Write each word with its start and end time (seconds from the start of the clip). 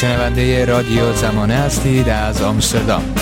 شنونده 0.00 0.64
رادیو 0.64 1.12
زمانه 1.12 1.54
هستید 1.54 2.08
از 2.08 2.42
آمستردام. 2.42 3.14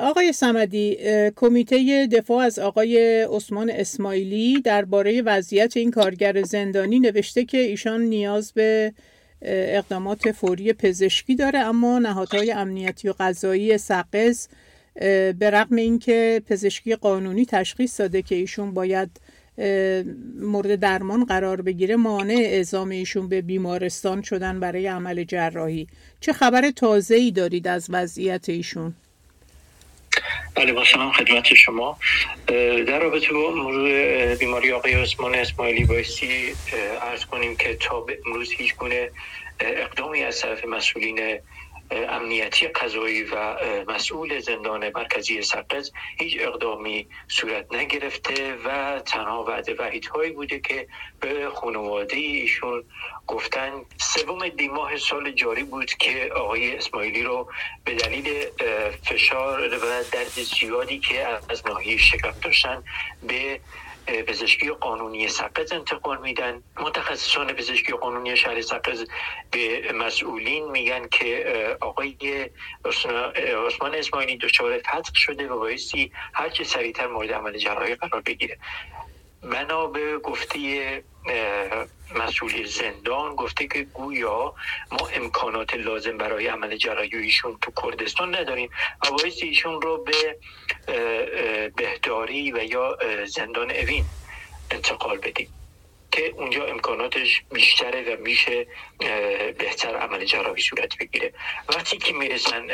آقای 0.00 0.32
سمدی 0.32 0.96
کمیته 1.36 2.06
دفاع 2.12 2.44
از 2.44 2.58
آقای 2.58 3.22
عثمان 3.22 3.70
اسماعیلی 3.70 4.60
درباره 4.60 5.22
وضعیت 5.22 5.76
این 5.76 5.90
کارگر 5.90 6.42
زندانی 6.42 7.00
نوشته 7.00 7.44
که 7.44 7.58
ایشان 7.58 8.00
نیاز 8.00 8.52
به 8.52 8.92
اقدامات 9.42 10.32
فوری 10.32 10.72
پزشکی 10.72 11.34
داره 11.34 11.58
اما 11.58 11.98
نهادهای 11.98 12.52
امنیتی 12.52 13.08
و 13.08 13.14
قضایی 13.20 13.78
سقز 13.78 14.48
به 15.38 15.50
رغم 15.52 15.76
اینکه 15.76 16.42
پزشکی 16.48 16.94
قانونی 16.94 17.46
تشخیص 17.46 18.00
داده 18.00 18.22
که 18.22 18.34
ایشون 18.34 18.74
باید 18.74 19.10
مورد 20.40 20.80
درمان 20.80 21.24
قرار 21.24 21.62
بگیره 21.62 21.96
مانع 21.96 22.34
اعزام 22.34 22.88
ایشون 22.88 23.28
به 23.28 23.42
بیمارستان 23.42 24.22
شدن 24.22 24.60
برای 24.60 24.86
عمل 24.86 25.24
جراحی. 25.24 25.86
چه 26.20 26.32
خبر 26.32 26.70
تازه 26.70 27.14
ای 27.14 27.30
دارید 27.30 27.68
از 27.68 27.86
وضعیت 27.90 28.48
ایشون؟ 28.48 28.94
بله 30.54 30.72
با 30.72 30.84
سلام 30.84 31.12
خدمت 31.12 31.54
شما. 31.54 31.98
در 32.86 32.98
رابطه 32.98 33.32
با 33.32 33.50
موضوع 33.50 34.34
بیماری 34.34 34.72
آقای 34.72 34.94
عثمان 34.94 35.34
اسماعیلی 35.34 35.84
بایستی 35.84 36.52
ارز 37.02 37.24
کنیم 37.24 37.56
که 37.56 37.76
تا 37.80 38.00
به 38.00 38.18
امروز 38.26 38.52
هیچ 38.52 38.76
گونه 38.76 39.10
اقدامی 39.60 40.22
از 40.22 40.40
طرف 40.40 40.64
مسئولین 40.64 41.18
امنیتی 41.90 42.68
قضایی 42.68 43.22
و 43.22 43.56
مسئول 43.88 44.38
زندان 44.38 44.90
مرکزی 44.94 45.42
سقز 45.42 45.90
هیچ 46.18 46.36
اقدامی 46.40 47.06
صورت 47.28 47.74
نگرفته 47.74 48.54
و 48.64 49.00
تنها 49.00 49.44
وعده 49.44 49.74
وحید 49.74 50.06
هایی 50.06 50.32
بوده 50.32 50.60
که 50.60 50.86
به 51.20 51.50
خانواده 51.54 52.16
ایشون 52.16 52.84
گفتن. 53.26 53.72
سوم 53.98 54.48
دیماه 54.48 54.96
سال 54.96 55.32
جاری 55.32 55.62
بود 55.62 55.92
که 55.92 56.30
آقای 56.34 56.76
اسماعیلی 56.76 57.22
رو 57.22 57.48
به 57.84 57.94
دلیل 57.94 58.46
فشار 59.02 59.60
و 59.60 60.04
درد 60.12 60.28
زیادی 60.28 60.98
که 60.98 61.26
از 61.48 61.66
ناحیه 61.66 61.96
شکم 61.96 62.32
داشتن 62.42 62.82
به 63.28 63.60
پزشکی 64.06 64.70
قانونی 64.70 65.28
سقز 65.28 65.72
انتقال 65.72 66.20
میدن. 66.20 66.62
متخصصان 66.76 67.52
پزشکی 67.52 67.92
قانونی 67.92 68.36
شهر 68.36 68.60
سقز 68.60 69.06
به 69.50 69.92
مسئولین 69.92 70.70
میگن 70.70 71.08
که 71.08 71.76
آقای 71.80 72.50
عثمان 73.66 73.94
اسماعیلی 73.94 74.36
دچار 74.36 74.78
فتق 74.78 75.14
شده 75.14 75.48
و 75.48 75.58
بایستی 75.58 76.12
هرچه 76.34 76.64
سریعتر 76.64 77.06
مورد 77.06 77.32
عمل 77.32 77.58
جراحی 77.58 77.94
قرار 77.94 78.20
بگیره. 78.20 78.58
بنا 79.42 79.86
به 79.86 80.18
گفته 80.18 80.58
مسئول 82.14 82.64
زندان 82.64 83.34
گفته 83.34 83.66
که 83.66 83.82
گویا 83.82 84.54
ما 84.92 85.08
امکانات 85.14 85.74
لازم 85.74 86.16
برای 86.16 86.46
عمل 86.46 86.76
جراحی 86.76 87.16
ایشون 87.16 87.58
تو 87.62 87.72
کردستان 87.82 88.34
نداریم 88.34 88.70
و 89.04 89.10
باعث 89.10 89.42
ایشون 89.42 89.82
رو 89.82 90.04
به 90.04 90.36
بهداری 91.76 92.52
و 92.52 92.64
یا 92.64 92.98
زندان 93.26 93.70
اوین 93.70 94.04
انتقال 94.70 95.18
بدیم 95.18 95.48
که 96.12 96.32
اونجا 96.36 96.64
امکاناتش 96.64 97.42
بیشتره 97.52 98.14
و 98.14 98.20
میشه 98.20 98.66
بهتر 99.58 99.96
عمل 99.96 100.24
جراحی 100.24 100.62
صورت 100.62 100.98
بگیره. 100.98 101.32
وقتی 101.68 101.98
که 101.98 102.12
می‌رسن 102.12 102.66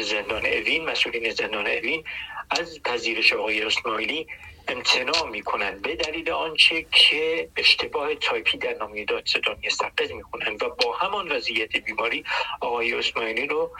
زندان 0.00 0.46
اوین 0.46 0.84
مسئولین 0.84 1.30
زندان 1.30 1.66
اوین 1.66 2.04
از 2.50 2.82
پذیرش 2.82 3.32
آقای 3.32 3.62
اسماعیلی 3.62 4.26
امتناع 4.68 5.28
می‌کنند. 5.30 5.82
به 5.82 5.96
دلیل 5.96 6.30
آنچه 6.30 6.86
که 6.92 7.48
اشتباه 7.56 8.14
تایپی 8.14 8.58
در 8.58 8.74
نامی 8.74 9.04
دادستانی 9.04 9.70
سقز 9.70 10.12
می‌کنند 10.12 10.62
و 10.62 10.68
با 10.68 10.92
همان 10.92 11.32
وضعیت 11.32 11.76
بیماری 11.76 12.24
آقای 12.60 12.94
اسماعیلی 12.94 13.46
رو 13.46 13.70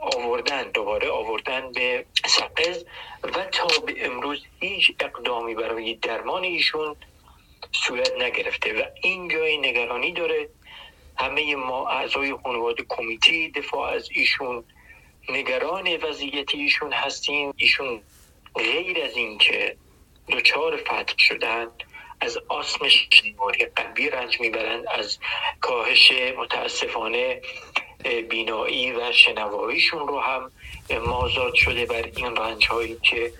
آوردن 0.00 0.70
دوباره 0.70 1.10
آوردن 1.10 1.72
به 1.72 2.04
سقز 2.26 2.84
و 3.22 3.44
تا 3.44 3.66
به 3.86 4.06
امروز 4.06 4.44
هیچ 4.60 4.92
اقدامی 5.00 5.54
برای 5.54 5.94
درمان 5.94 6.44
ایشون 6.44 6.96
صورت 7.72 8.12
نگرفته 8.18 8.72
و 8.72 8.82
این 9.02 9.28
جای 9.28 9.56
نگرانی 9.58 10.12
داره 10.12 10.48
همه 11.20 11.56
ما 11.56 11.88
اعضای 11.88 12.36
خانواده 12.42 12.84
کمیته 12.88 13.48
دفاع 13.48 13.92
از 13.92 14.08
ایشون 14.12 14.64
نگران 15.28 15.96
وضعیت 15.96 16.54
ایشون 16.54 16.92
هستیم. 16.92 17.54
ایشون 17.56 18.02
غیر 18.54 19.04
از 19.04 19.16
اینکه 19.16 19.76
دچار 20.28 20.76
فتح 20.76 21.14
شدن 21.18 21.66
از 22.20 22.38
آسم 22.48 22.86
بیماری 23.22 23.64
قلبی 23.64 24.10
رنج 24.10 24.40
می‌برند 24.40 24.84
از 24.88 25.18
کاهش 25.60 26.12
متاسفانه 26.38 27.40
بینایی 28.30 28.92
و 28.92 29.12
شنواییشون 29.12 30.08
رو 30.08 30.20
هم 30.20 30.52
مازاد 31.06 31.54
شده 31.54 31.86
بر 31.86 32.10
این 32.16 32.36
رنج 32.36 32.66
هایی 32.66 32.96
که 33.02 33.32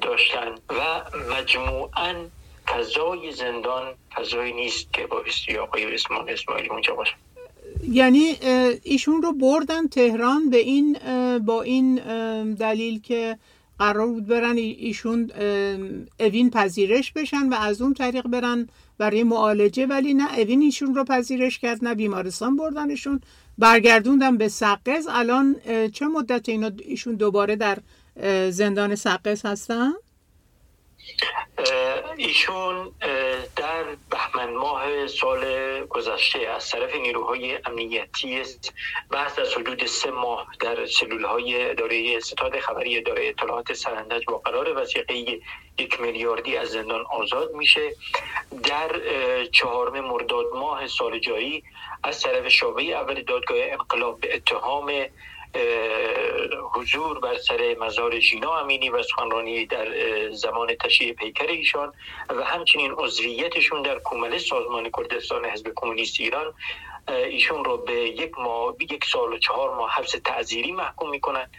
داشتن. 0.00 0.54
و 0.68 1.02
مجموعا 1.30 2.28
فضای 2.72 3.32
زندان 3.32 3.94
فضایی 4.16 4.52
نیست 4.52 4.92
که 4.92 5.06
با 5.06 5.24
آقای 5.62 5.94
اسمان 5.94 6.28
اسماعیلی 6.28 6.68
اونجا 6.68 6.94
باشه. 6.94 7.14
یعنی 7.88 8.36
ایشون 8.82 9.22
رو 9.22 9.32
بردن 9.32 9.86
تهران 9.86 10.50
به 10.50 10.56
این 10.56 10.98
با 11.38 11.62
این 11.62 11.94
دلیل 12.54 13.00
که 13.00 13.38
قرار 13.78 14.06
بود 14.06 14.26
برن 14.26 14.56
ایشون 14.56 15.30
اوین 16.20 16.50
پذیرش 16.50 17.12
بشن 17.12 17.48
و 17.48 17.54
از 17.54 17.82
اون 17.82 17.94
طریق 17.94 18.26
برن 18.28 18.68
برای 18.98 19.22
معالجه 19.22 19.86
ولی 19.86 20.14
نه 20.14 20.38
اوین 20.38 20.62
ایشون 20.62 20.94
رو 20.94 21.04
پذیرش 21.04 21.58
کرد 21.58 21.84
نه 21.84 21.94
بیمارستان 21.94 22.56
بردنشون. 22.56 23.20
برگردوندم 23.58 24.36
به 24.36 24.48
سقز. 24.48 25.06
الان 25.10 25.56
چه 25.92 26.06
مدت 26.06 26.48
اینا 26.48 26.70
ایشون 26.78 27.14
دوباره 27.14 27.56
در 27.56 27.78
زندان 28.50 28.94
سقز 28.94 29.46
هستن؟ 29.46 29.92
ایشون 32.16 32.92
در 33.56 33.84
بهمن 34.10 34.52
ماه 34.54 35.06
سال 35.06 35.44
گذشته 35.86 36.38
از 36.38 36.70
طرف 36.70 36.94
نیروهای 36.94 37.58
امنیتی 37.64 38.42
بعد 39.10 39.40
از 39.40 39.54
حدود 39.54 39.86
سه 39.86 40.10
ماه 40.10 40.46
در 40.60 40.86
سلول 40.86 41.24
های 41.24 41.70
اداره 41.70 42.20
ستاد 42.20 42.58
خبری 42.58 42.98
اداره 42.98 43.28
اطلاعات 43.28 43.72
سرندج 43.72 44.24
با 44.26 44.38
قرار 44.38 44.76
وسیقه 44.82 45.14
یک 45.78 46.00
میلیاردی 46.00 46.56
از 46.56 46.68
زندان 46.68 47.04
آزاد 47.10 47.52
میشه. 47.52 47.92
در 48.62 49.00
چهارم 49.52 50.00
مرداد 50.00 50.46
ماه 50.54 50.86
سال 50.86 51.18
جاری 51.18 51.62
از 52.02 52.22
طرف 52.22 52.48
شعبه 52.48 52.82
اول 52.82 53.22
دادگاه 53.22 53.58
انقلاب 53.60 54.20
به 54.20 54.34
اتهام 54.34 54.92
حضور 56.74 57.20
بر 57.20 57.38
سر 57.38 57.76
مزار 57.80 58.20
ژینا 58.20 58.58
امینی 58.58 58.90
و 58.90 59.02
سخنرانی 59.02 59.66
در 59.66 59.88
زمان 60.30 60.74
تشییع 60.74 61.12
پیکر 61.12 61.46
ایشان 61.46 61.92
و 62.28 62.44
همچنین 62.44 62.92
عضویتشون 62.92 63.82
در 63.82 63.98
کومله 63.98 64.38
سازمان 64.38 64.90
کردستان 64.96 65.44
حزب 65.44 65.72
کمونیست 65.76 66.20
ایران. 66.20 66.54
ایشون 67.08 67.64
رو 67.64 67.76
به 67.76 67.92
یک 67.92 68.38
ماه 68.38 68.74
یک 68.80 69.04
سال 69.04 69.32
و 69.32 69.38
چهار 69.38 69.74
ماه 69.76 69.90
حبس 69.90 70.10
تعذیری 70.24 70.72
محکوم 70.72 71.10
می‌کنن. 71.10 71.50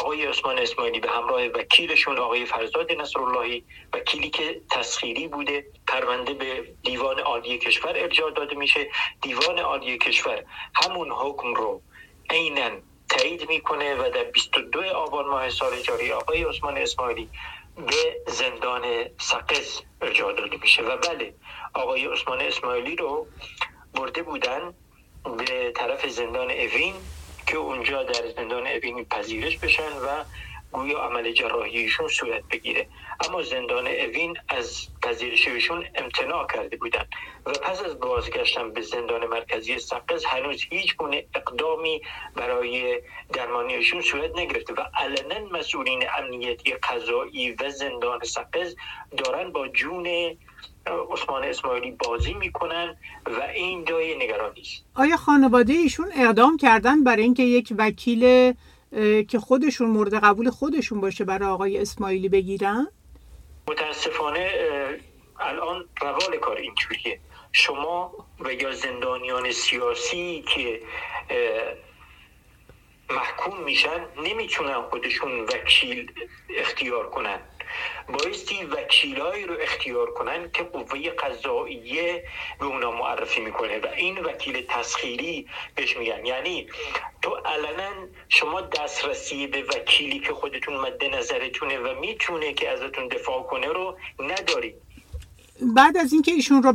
آقای 0.00 0.26
عثمان 0.26 0.58
اسماعیلی 0.58 1.00
به 1.00 1.10
همراه 1.10 1.46
وکیلشون 1.46 2.18
آقای 2.18 2.46
فرزاد 2.46 2.92
نصراللهی 2.92 3.64
وکیلی 3.92 4.30
که 4.30 4.60
تسخیری 4.70 5.28
بوده 5.28 5.66
پرونده 5.88 6.34
به 6.34 6.74
دیوان 6.82 7.18
عالی 7.18 7.58
کشور 7.58 7.92
ارجاع 7.96 8.30
داده 8.30 8.56
میشه. 8.56 8.90
دیوان 9.22 9.58
عالی 9.58 9.98
کشور 9.98 10.44
همون 10.74 11.10
حکم 11.10 11.54
رو 11.54 11.82
عینا 12.30 12.70
تایید 13.12 13.48
می‌کنه 13.48 13.94
و 13.94 14.10
در 14.10 14.24
22 14.24 14.82
آبان 14.82 15.26
ماه 15.26 15.50
سال 15.50 15.80
جاری 15.80 16.12
آقای 16.12 16.44
عثمان 16.44 16.76
اسماعیلی 16.78 17.28
به 17.76 18.32
زندان 18.32 18.82
سقز 19.20 19.80
ارجاع 20.02 20.32
داده 20.32 20.56
میشه. 20.56 20.82
و 20.82 20.96
بله 20.96 21.34
آقای 21.74 22.06
عثمان 22.06 22.40
اسماعیلی 22.40 22.96
رو 22.96 23.26
برده 23.94 24.22
بودن 24.22 24.74
به 25.38 25.72
طرف 25.76 26.08
زندان 26.08 26.50
اوین 26.50 26.94
که 27.46 27.56
اونجا 27.56 28.02
در 28.02 28.30
زندان 28.36 28.66
اوین 28.66 29.04
پذیرش 29.04 29.58
بشن 29.58 29.92
و 29.92 30.24
گویا 30.72 30.98
عمل 30.98 31.32
جراحیشون 31.32 32.08
صورت 32.08 32.42
بگیره. 32.50 32.86
اما 33.28 33.42
زندان 33.42 33.86
اوین 33.86 34.36
از 34.48 34.86
پذیرششون 35.02 35.84
امتناع 35.94 36.46
کرده 36.46 36.76
بودن 36.76 37.04
و 37.46 37.50
پس 37.50 37.82
از 37.82 38.00
بازگشتن 38.00 38.72
به 38.72 38.80
زندان 38.80 39.26
مرکزی 39.26 39.78
سقز 39.78 40.24
هنوز 40.24 40.62
هیچ 40.70 40.96
گونه 40.96 41.24
اقدامی 41.34 42.02
برای 42.36 43.00
درمانیشون 43.32 44.00
صورت 44.00 44.30
نگرفته 44.36 44.74
و 44.74 44.80
علنا 44.80 45.58
مسئولین 45.58 46.04
امنیتی 46.18 46.72
قضایی 46.72 47.52
و 47.52 47.70
زندان 47.70 48.20
سقز 48.24 48.74
دارن 49.16 49.52
با 49.52 49.68
جون 49.68 50.06
عثمان 51.12 51.44
اسماعیلی 51.44 51.90
بازی 51.90 52.34
می‌کنن 52.34 52.96
و 53.26 53.42
این 53.42 53.84
جای 53.84 54.16
نگرانی 54.16 54.60
است 54.60 54.84
آیا 54.94 55.16
خانواده 55.16 55.72
ایشون 55.72 56.06
اقدام 56.16 56.56
کردن 56.56 57.04
برای 57.04 57.22
اینکه 57.22 57.42
یک 57.42 57.72
وکیل 57.78 58.54
که 59.28 59.38
خودشون 59.38 59.88
مورد 59.90 60.14
قبول 60.14 60.50
خودشون 60.50 61.00
باشه 61.00 61.24
برای 61.24 61.48
آقای 61.48 61.78
اسماعیلی 61.78 62.28
بگیرن؟ 62.28 62.86
متاسفانه 63.68 64.50
الان 65.40 65.84
روال 66.00 66.36
کار 66.36 66.56
اینجوریه. 66.56 67.20
شما 67.52 68.12
و 68.40 68.52
یا 68.52 68.72
زندانیان 68.72 69.52
سیاسی 69.52 70.44
که 70.54 70.80
محکوم 73.10 73.64
میشن 73.64 74.06
نمی‌تونن 74.24 74.82
خودشون 74.82 75.40
وکیل 75.40 76.12
اختیار 76.56 77.10
کنن. 77.10 77.40
بایستی 78.08 78.64
وکیلایی 78.64 79.44
رو 79.44 79.56
اختیار 79.62 80.10
کنن 80.10 80.50
که 80.50 80.62
قوه 80.62 81.10
قضاییه 81.10 82.24
به 82.58 82.66
اونا 82.66 82.90
معرفی 82.90 83.40
می‌کنه 83.40 83.78
و 83.78 83.86
این 83.96 84.18
وکیل 84.18 84.66
تسخیری 84.68 85.46
بهش 85.74 85.96
میگن. 85.96 86.26
یعنی 86.26 86.66
تو 87.22 87.30
علنا 87.30 87.92
شما 88.28 88.60
دسترسی 88.60 89.46
به 89.46 89.62
وکیلی 89.62 90.20
که 90.20 90.32
خودتون 90.32 90.74
مد 90.74 91.04
نظرتونه 91.04 91.78
و 91.78 92.00
می‌تونه 92.00 92.52
که 92.52 92.70
ازتون 92.70 93.08
دفاع 93.08 93.42
کنه 93.42 93.66
رو 93.66 93.96
ندارید 94.20 94.74
بعد 95.76 95.96
از 95.96 96.12
اینکه 96.12 96.32
ایشون 96.32 96.62
رو 96.62 96.72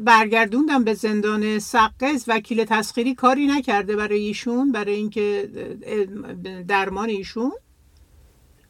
برگردوندم 0.00 0.84
به 0.84 0.94
زندان 0.94 1.58
سقز 1.58 2.24
وکیل 2.28 2.64
تسخیری 2.64 3.14
کاری 3.14 3.46
نکرده 3.46 3.96
برای 3.96 4.18
ایشون 4.18 4.72
برای 4.72 4.94
اینکه 4.94 5.48
درمان 6.68 7.08
ایشون. 7.08 7.52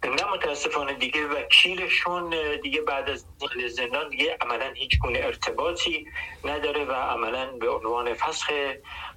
نه 0.06 0.24
متاسفانه 0.32 0.92
دیگه 0.94 1.26
وکیلشون 1.26 2.34
دیگه 2.62 2.80
بعد 2.80 3.10
از 3.10 3.26
زندان 3.68 4.08
دیگه 4.08 4.36
عملا 4.40 4.72
هیچ 4.72 4.98
گونه 4.98 5.18
ارتباطی 5.18 6.06
نداره 6.44 6.84
و 6.84 6.92
عملا 6.92 7.46
به 7.46 7.70
عنوان 7.70 8.14
فسخ 8.14 8.50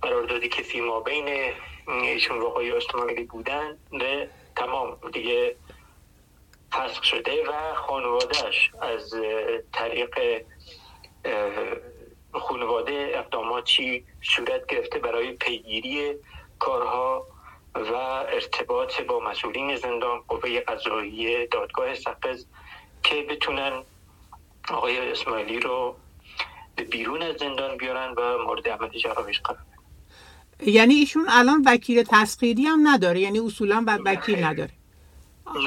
قراردادی 0.02 0.50
که 0.50 0.64
فیما 0.64 1.00
بین 1.00 1.54
ایشون 1.88 2.40
و 2.40 2.46
آقای 2.46 2.72
استمالی 2.72 3.24
بودن 3.24 3.78
تمام 4.56 4.98
دیگه 5.14 5.56
فسخ 6.72 7.04
شده 7.04 7.44
و 7.44 7.74
خانوادهش 7.76 8.72
از 8.82 9.16
طریق 9.74 10.44
خانواده 12.34 13.12
اقداماتی 13.16 14.06
صورت 14.22 14.66
گرفته 14.66 15.00
برای 15.00 15.32
پیگیری 15.32 16.16
کارها 16.60 17.28
و 17.76 17.94
ارتباط 17.94 19.02
با 19.02 19.20
مسئولین 19.20 19.76
زندان 19.76 20.20
قوه 20.28 20.60
قضایی 20.60 21.48
دادگاه 21.48 21.96
سقز 21.96 22.46
که 23.04 23.16
بتونن 23.30 23.84
آقای 24.70 25.12
اسماعیلی 25.12 25.60
رو 25.60 25.96
به 26.76 26.84
بیرون 26.84 27.22
از 27.22 27.36
زندان 27.36 27.78
بیارن 27.78 28.14
و 28.18 28.38
مورد 28.48 28.68
عمل 28.68 28.90
جراحش 28.90 29.40
قرار 29.40 29.60
یعنی 30.66 30.94
ایشون 30.94 31.26
الان 31.30 31.64
وکیل 31.66 32.04
تسخیری 32.04 32.66
هم 32.66 32.88
نداره؟ 32.88 33.20
یعنی 33.20 33.40
اصولا 33.40 33.84
بعد 33.88 34.00
وکیل 34.06 34.44
نداره؟ 34.44 34.72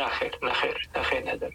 نخیر 0.00 0.38
نخیر 0.42 0.88
نخیر 0.96 1.32
نداره. 1.32 1.54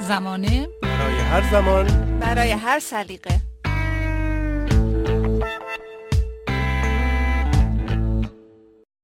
زمانه. 0.00 0.68
برای 0.82 1.14
هر 1.14 1.50
زمان. 1.50 2.18
برای 2.20 2.50
هر 2.50 2.78
سلیقه. 2.78 3.45